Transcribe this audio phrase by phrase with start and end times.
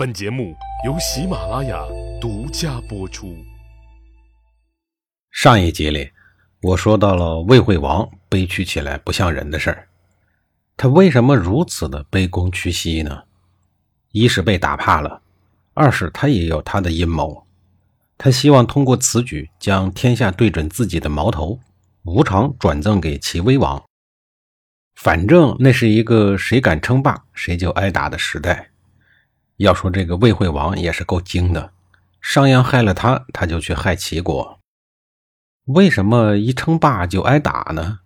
[0.00, 0.56] 本节目
[0.86, 1.78] 由喜马拉雅
[2.18, 3.36] 独家播出。
[5.30, 6.10] 上一集里，
[6.62, 9.88] 我说到了魏惠王悲屈起来不像人的事儿。
[10.74, 13.24] 他为什么如此的卑躬屈膝呢？
[14.12, 15.20] 一是被打怕了，
[15.74, 17.46] 二是他也有他的阴谋。
[18.16, 21.60] 他希望通过此举将天下对准自己的矛头，
[22.04, 23.84] 无偿转赠给齐威王。
[24.94, 28.69] 反正那是一个谁敢称霸谁就挨打的时代。
[29.60, 31.72] 要说这个魏惠王也是够精的，
[32.22, 34.58] 商鞅害了他，他就去害齐国。
[35.66, 37.98] 为什么一称霸就挨打呢？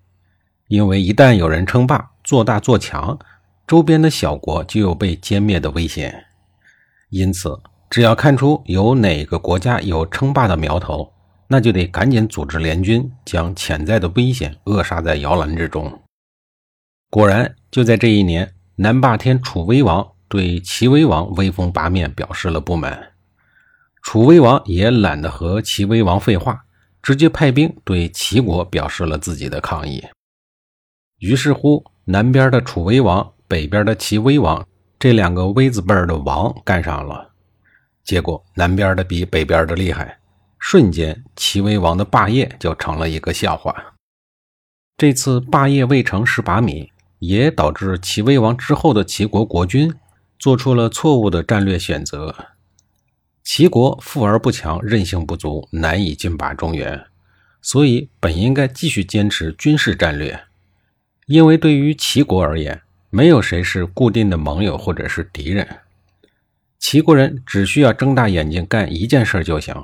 [0.67, 3.17] 因为一旦有人称霸，做大做强，
[3.69, 6.25] 周边的小国就有被歼灭的危险。
[7.11, 11.13] 因此，只要看出有哪个国家有称霸的苗头，
[11.47, 16.03] 那就得赶紧组织联军，将潜在的危险扼杀在摇篮之中。
[17.11, 20.14] 果然，就在这一年，南霸天楚威王。
[20.29, 23.13] 对齐威王威风八面表示了不满，
[24.03, 26.65] 楚威王也懒得和齐威王废话，
[27.03, 30.05] 直接派兵对齐国表示了自己的抗议。
[31.21, 34.67] 于是乎，南边的楚威王，北边的齐威王
[34.99, 37.31] 这两个威字辈的王干上了，
[38.03, 40.19] 结果南边的比北边的厉害，
[40.59, 43.95] 瞬间齐威王的霸业就成了一个笑话。
[44.97, 49.95] 这次霸业未成十八米，也导致齐威王之后的齐国国君。
[50.45, 52.35] 做出了错误的战略选择，
[53.43, 57.07] 齐国富而不强，韧性不足，难以进拔中原，
[57.63, 60.39] 所以本应该继续坚持军事战略。
[61.25, 65.67] 因为对于齐国而言，没有谁是固定的盟友或者是敌人，
[66.79, 69.75] 齐国人只需要睁大眼睛干一件事就行，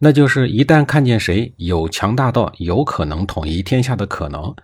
[0.00, 4.54] 那就是一旦看见谁有强大到有可能统一天下的可能，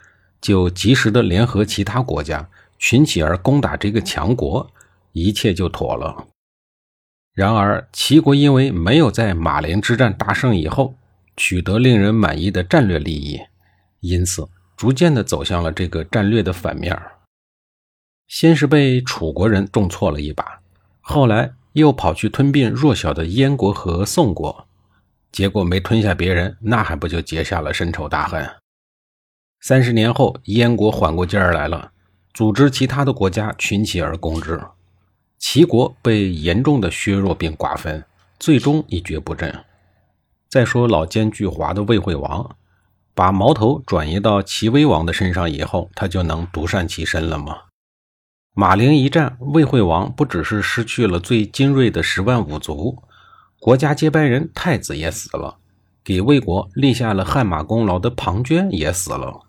[0.42, 2.46] 就及时的联合其他国家，
[2.78, 4.70] 群起而攻打这个强国。
[5.12, 6.26] 一切就妥了。
[7.32, 10.94] 然而，齐国因为没有在马陵之战大胜以后
[11.36, 13.40] 取得令人满意的战略利益，
[14.00, 17.00] 因此逐渐的走向了这个战略的反面。
[18.26, 20.60] 先是被楚国人重挫了一把，
[21.00, 24.66] 后来又跑去吞并弱小的燕国和宋国，
[25.30, 28.46] 结果没吞下别人，那还不就结下了深仇大恨？
[29.60, 31.92] 三十年后，燕国缓过劲儿来了，
[32.34, 34.60] 组织其他的国家群起而攻之。
[35.42, 38.02] 齐国被严重的削弱并瓜分，
[38.38, 39.52] 最终一蹶不振。
[40.48, 42.56] 再说老奸巨猾的魏惠王，
[43.12, 47.58] 把矛头转移到齐威王的身上以后，他就能独善其身了吗？
[48.54, 53.02] 马陵一战，魏惠王不只是失去了最精锐的十万五卒，
[53.58, 55.58] 国家接班人太子也死了，
[56.04, 59.40] 给魏国立下了汗马功劳的庞涓也死了。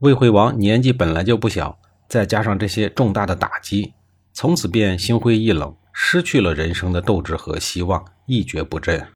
[0.00, 3.94] 魏惠王年纪本来就不小，再加上这些重大的打击。
[4.36, 9.08] 从此便心灰意冷，失去了人生的斗志和希望，一蹶不振。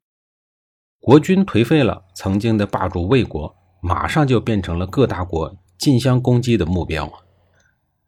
[0.99, 7.07] 国君颓废了，曾经的霸主魏国马上就变成了各大国竞相攻击的目标。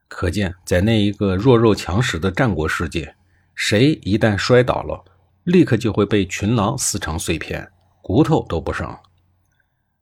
[0.07, 3.15] 可见，在那一个弱肉强食的战国世界，
[3.53, 5.05] 谁一旦摔倒了，
[5.43, 8.91] 立刻就会被群狼撕成碎片，骨头都不剩。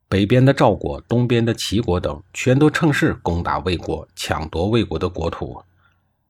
[0.08, 5.62] 北边的赵国、东边的齐国等，全都趁势攻打魏国，抢夺魏国的国土。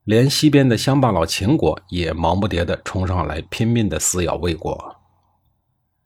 [0.04, 4.96] 连西边的乡巴佬秦国也忙不迭地冲上来，拼命地撕咬魏国。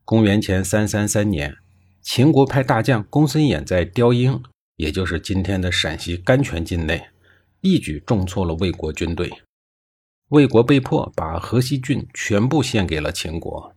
[0.04, 1.56] 公元前三三三年，
[2.02, 4.38] 秦国派大将公孙衍在雕阴，
[4.76, 7.08] 也就是今天的陕西甘泉境内，
[7.62, 9.32] 一举重挫了魏国军队。
[10.28, 13.74] 魏国被迫把河西郡全部献给了秦国。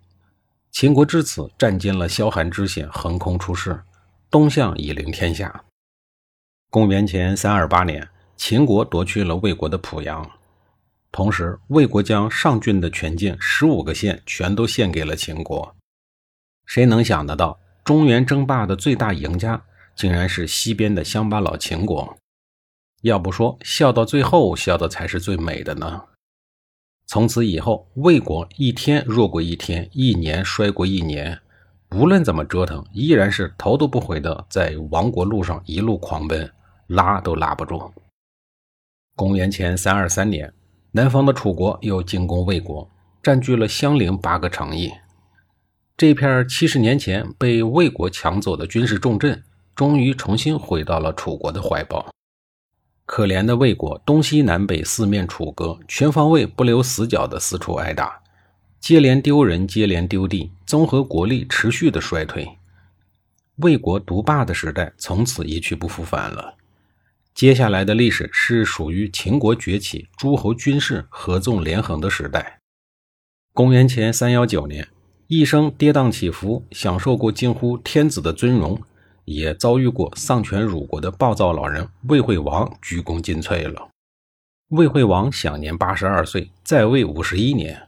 [0.70, 3.84] 秦国至此占尽了萧韩之险，横空出世，
[4.30, 5.64] 东向以凌天下。
[6.70, 8.10] 公元前三二八年。
[8.40, 10.28] 秦国夺去了魏国的濮阳，
[11.12, 15.76] 同时魏国将上郡的全境十五个县全都献给了秦国。
[16.66, 19.62] 谁能想得到，中原争霸的最大赢家
[19.94, 22.18] 竟然是西边的乡巴佬秦国？
[23.02, 26.02] 要不说笑到最后，笑的才是最美的呢。
[27.08, 31.38] 从此以后，魏国一天弱过一天，一年衰过一年，
[31.92, 36.50] 无论怎么折腾，依然是头都不回的在亡国路上一路狂奔，
[36.88, 37.94] 拉都拉不住。
[39.20, 40.54] 公元前三二三年，
[40.94, 42.90] 南方的楚国又进攻魏国，
[43.22, 44.90] 占据了相邻八个城邑。
[45.98, 49.44] 这片七十年前被魏国抢走的军事重镇，
[49.76, 52.10] 终于重新回到了楚国的怀抱。
[53.06, 58.22] 可怜的魏国，东西南北四面楚歌，全方位不留死角的四处挨打，
[58.80, 62.48] 接连丢人，接连丢地，综合国力持续的衰退。
[63.58, 66.56] 魏国独霸的时代从此一去不复返了。
[67.34, 72.60] 接下来的历史是属于秦国崛起、诸侯军事合纵连横的时代。
[73.54, 74.88] 公元前三幺九年，
[75.28, 78.82] 一生跌宕起伏，享受过近乎天子的尊荣，
[79.26, 83.90] 也遭遇过丧权辱国的暴躁老人魏惠王鞠躬尽瘁了。
[84.70, 87.88] 魏惠王享年八十二岁，在位五十一年。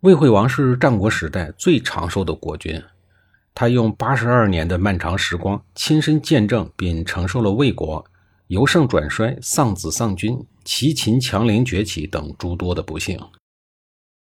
[0.00, 2.82] 魏惠王是战国时代最长寿的国君。
[3.54, 8.04] 他用八十二年的漫长时光，亲身见证并承受了魏国
[8.50, 13.16] 由盛转衰、丧子丧君、齐秦强邻崛起等诸多的不幸。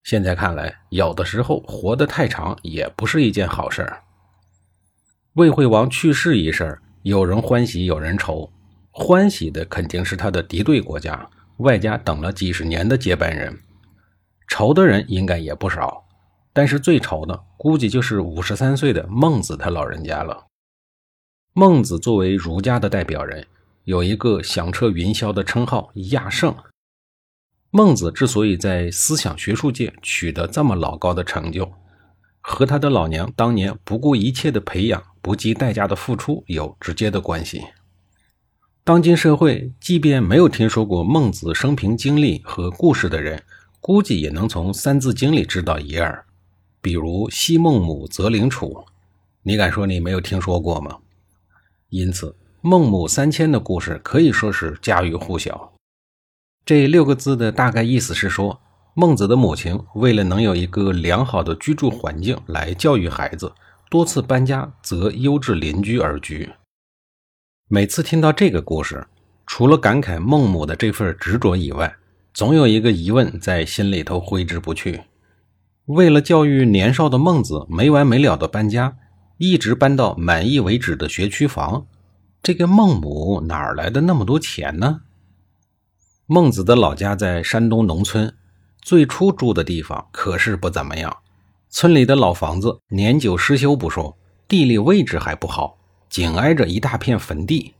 [0.04, 4.02] 现在看来，有的时候活得太长也不是一件好事儿。
[5.32, 8.52] 魏惠王去世一事，有人欢喜，有人愁。
[8.90, 11.26] 欢喜的肯定是他的敌对国家，
[11.56, 13.50] 外加等了几十年的接班人；
[14.46, 16.04] 愁的人应该也不少。
[16.52, 20.48] 但是最愁的，估计就是五十三岁的孟子他老人家了。
[21.54, 23.46] 孟子作为儒家的代表人，
[23.84, 26.54] 有一个响彻云霄的称号“亚圣”。
[27.70, 31.72] 孟子之所以在思想学术界取得这么老高的成就，
[32.40, 37.64] 和他的老娘当年不顾一切的培养、不计代价的付出有直接的关系。
[38.84, 43.42] 当今社会，即便没有听说过孟子生平经历和故事的人，
[43.80, 46.24] 估计也能从《三字经》里知道一二。
[46.80, 48.84] 比如昔孟母择邻处，
[49.44, 50.98] 你敢说你没有听说过吗？
[51.90, 55.72] 因此，孟母三迁的故事可以说是家喻户晓。
[56.64, 58.60] 这六个字的大概意思是说，
[58.94, 63.52] 孟子的母亲为了能有一个良好的居住环境来教育孩子，
[63.90, 66.48] 多次搬家择优质邻居而居。
[67.68, 69.08] 每次听到这个故事，
[69.44, 71.96] 除了感慨孟母的这份执着以外，
[72.32, 75.00] 总有一个疑问在心里头挥之不去。
[75.86, 78.96] 为了教育年少的孟子，没完没了的搬家，
[79.38, 81.88] 一直搬到满意为止的学区房。
[82.42, 85.02] 这个孟母哪儿来的那么多钱呢？
[86.26, 88.34] 孟子的老家在山东农村，
[88.80, 91.16] 最初住的地方可是不怎么样。
[91.70, 94.18] 村里的老房子年久失修不说，
[94.48, 95.78] 地理位置还不好，
[96.10, 97.74] 紧挨着一大片坟地，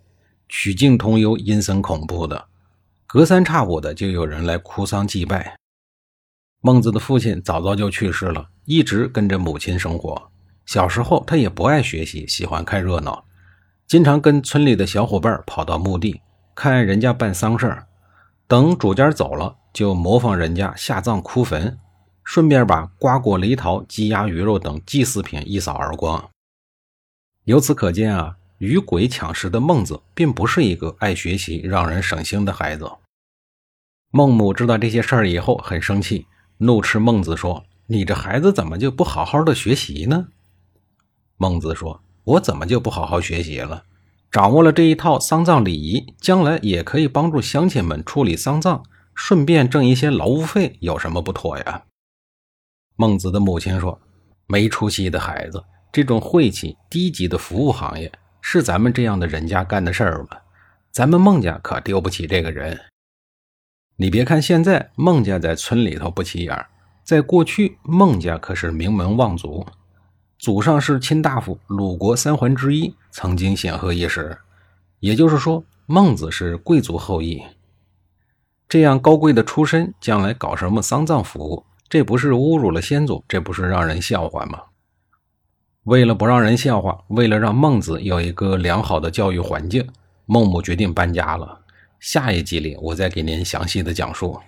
[0.49, 2.47] 曲径通幽，阴森恐怖的，
[3.09, 5.57] 隔三差五的就有人来哭丧祭拜。
[6.61, 10.31] 孟子的父亲早早就去世了，一直跟着母亲生活。
[10.67, 13.25] 小时候他也不爱学习，喜欢看热闹，
[13.93, 16.23] 经常跟村里的小伙伴跑到墓地
[16.55, 17.87] 看人家办丧事儿。
[18.49, 21.79] 等主家走了，就模仿人家下葬哭坟，
[22.25, 26.31] 顺便把瓜果梨桃、鸡鸭鱼肉等祭祀品一扫而光。
[27.45, 32.91] 由此可见啊，与鬼抢食的孟子并不是一个爱学习、让人省心的孩子。
[34.11, 36.27] 孟母知道这些事儿以后，很生气。
[36.57, 40.29] 怒斥孟子说：“你这孩子怎么就不好好的学习呢？”
[41.37, 43.85] 孟子说：“我怎么就不好好学习了？
[44.31, 48.83] 掌握了这一套丧葬礼仪，将来也可以帮助乡亲们处理丧葬，
[49.15, 51.83] 顺便挣一些劳务费，有什么不妥呀？”
[52.97, 54.01] 孟子的母亲说
[54.47, 58.11] ：“没出息的孩子，这种晦气低级的服务行业，
[58.41, 60.39] 是咱们这样的人家干的事儿吗？
[60.91, 62.79] 咱们孟家可丢不起这个人。”
[63.97, 66.67] 你别看现在孟家在村里头不起眼，
[67.05, 69.67] 在过去孟家可是名门望族，
[70.43, 74.37] 祖上是卿大夫，鲁国三桓之一，曾经显赫一时。
[74.99, 77.41] 也就是说，孟子是贵族后裔。
[78.69, 81.65] 这样高贵的出身，将来搞什么丧葬服务？
[81.89, 83.23] 这不是侮辱了先祖？
[83.29, 84.59] 这不是让人笑话吗？
[85.85, 89.89] 为了不让人笑话，为了让孟子有一个良好的教育环境，
[90.27, 91.61] 孟母决定搬家了。
[92.01, 94.41] 下一集里，我再给您详细的讲述。